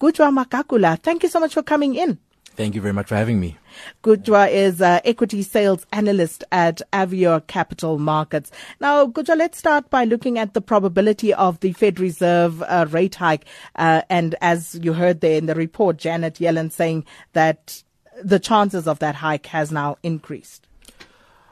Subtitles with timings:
[0.00, 2.18] Gujwa Magagula, thank you so much for coming in.
[2.54, 3.56] Thank you very much for having me.
[4.04, 8.52] Gujwa is uh, equity sales analyst at Avior Capital Markets.
[8.80, 13.16] Now, Gujwa, let's start by looking at the probability of the Fed Reserve uh, rate
[13.16, 13.44] hike.
[13.74, 17.82] Uh, and as you heard there in the report, Janet Yellen saying that
[18.22, 20.67] the chances of that hike has now increased.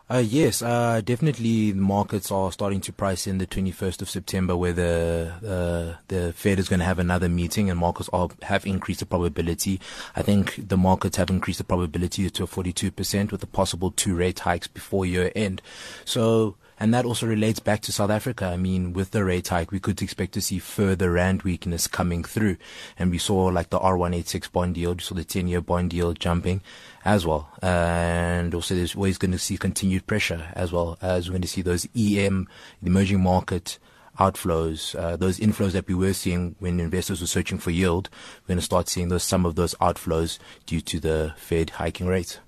[0.08, 4.56] Uh, yes, uh, definitely the markets are starting to price in the 21st of September
[4.56, 8.64] where the, uh, the Fed is going to have another meeting and markets are, have
[8.64, 9.80] increased the probability.
[10.14, 14.38] I think the markets have increased the probability to 42% with the possible two rate
[14.38, 15.60] hikes before year end.
[16.04, 18.46] So, and that also relates back to South Africa.
[18.46, 22.22] I mean, with the rate hike, we could expect to see further rand weakness coming
[22.22, 22.56] through.
[22.98, 26.60] And we saw like the R186 bond yield, so the 10 year bond yield jumping
[27.04, 27.50] as well.
[27.62, 31.48] And also there's always going to see continued pressure as well as we're going to
[31.48, 32.48] see those EM,
[32.82, 33.78] the emerging market
[34.18, 38.08] outflows, uh, those inflows that we were seeing when investors were searching for yield.
[38.42, 42.06] We're going to start seeing those, some of those outflows due to the Fed hiking
[42.06, 42.38] rates.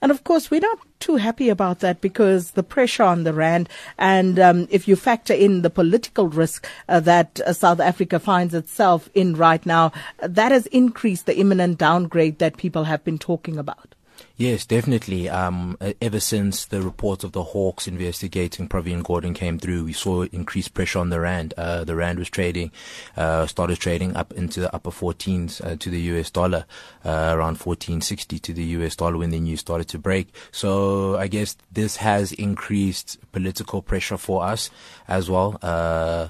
[0.00, 3.68] And of course, we're not too happy about that because the pressure on the rand,
[3.98, 8.54] and um, if you factor in the political risk uh, that uh, South Africa finds
[8.54, 13.58] itself in right now, that has increased the imminent downgrade that people have been talking
[13.58, 13.94] about.
[14.36, 15.28] Yes, definitely.
[15.28, 20.22] Um, ever since the reports of the Hawks investigating Pravin Gordhan came through, we saw
[20.22, 21.54] increased pressure on the rand.
[21.56, 22.72] Uh, the rand was trading,
[23.16, 26.64] uh, started trading up into the upper 14s uh, to the US dollar,
[27.04, 30.34] uh, around 1460 to the US dollar when the news started to break.
[30.50, 34.70] So I guess this has increased political pressure for us
[35.06, 35.58] as well.
[35.62, 36.28] Uh,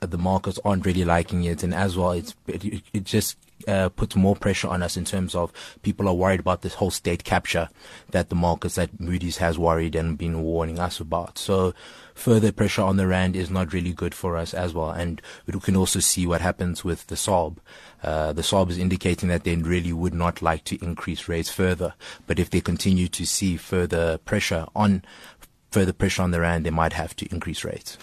[0.00, 3.36] the markets aren't really liking it, and as well, it's it, it just
[3.68, 5.52] uh, puts more pressure on us in terms of
[5.82, 7.68] people are worried about this whole state capture
[8.10, 11.38] that the markets that Moody's has worried and been warning us about.
[11.38, 11.74] So
[12.14, 14.90] further pressure on the rand is not really good for us as well.
[14.90, 17.58] And we can also see what happens with the SARB.
[18.02, 21.94] Uh, the SARB is indicating that they really would not like to increase rates further.
[22.26, 25.02] But if they continue to see further pressure on
[25.70, 27.98] further pressure on the rand, they might have to increase rates.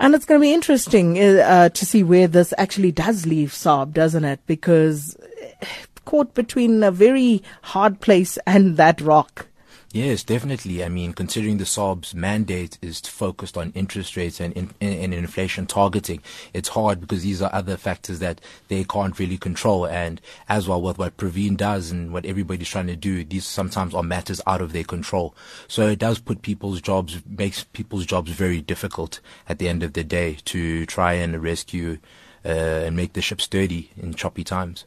[0.00, 3.92] And it's going to be interesting uh, to see where this actually does leave SARB,
[3.92, 4.40] doesn't it?
[4.46, 5.66] Because uh,
[6.04, 9.46] caught between a very hard place and that rock.
[9.94, 10.82] Yes, definitely.
[10.82, 15.68] I mean, considering the SARB's mandate is focused on interest rates and, in, and inflation
[15.68, 16.20] targeting,
[16.52, 19.86] it's hard because these are other factors that they can't really control.
[19.86, 23.94] And as well with what Pravin does and what everybody's trying to do, these sometimes
[23.94, 25.32] are matters out of their control.
[25.68, 29.92] So it does put people's jobs, makes people's jobs very difficult at the end of
[29.92, 31.98] the day to try and rescue
[32.44, 34.86] uh, and make the ship sturdy in choppy times.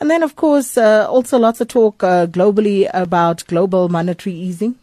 [0.00, 4.76] And then, of course, uh, also lots of talk uh, globally about global monetary easing.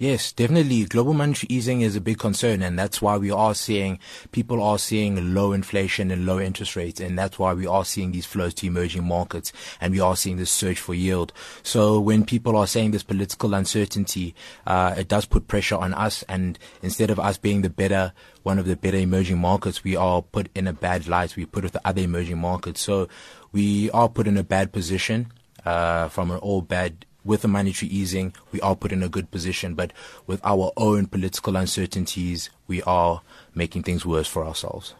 [0.00, 0.86] Yes, definitely.
[0.86, 3.98] Global monetary easing is a big concern, and that's why we are seeing
[4.32, 8.10] people are seeing low inflation and low interest rates, and that's why we are seeing
[8.10, 11.34] these flows to emerging markets, and we are seeing this search for yield.
[11.62, 14.34] So when people are saying this political uncertainty,
[14.66, 18.58] uh, it does put pressure on us, and instead of us being the better one
[18.58, 21.36] of the better emerging markets, we are put in a bad light.
[21.36, 23.06] We put with the other emerging markets, so
[23.52, 25.30] we are put in a bad position
[25.66, 29.30] uh, from an all bad with the monetary easing, we are put in a good
[29.30, 29.92] position, but
[30.26, 33.22] with our own political uncertainties, we are
[33.54, 34.94] making things worse for ourselves.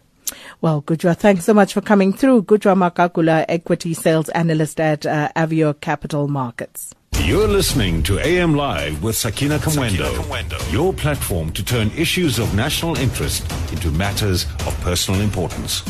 [0.60, 2.42] Well, Gujwa, thanks so much for coming through.
[2.42, 6.94] Gujwa Magagula, equity sales analyst at uh, Avior Capital Markets.
[7.24, 12.54] You're listening to AM Live with Sakina Kamwendo, Kamwendo, your platform to turn issues of
[12.54, 15.82] national interest into matters of personal importance.